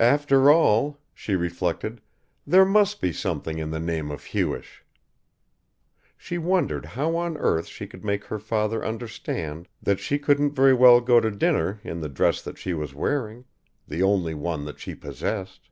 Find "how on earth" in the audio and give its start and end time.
6.86-7.66